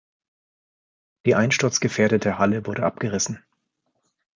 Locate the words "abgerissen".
2.83-3.45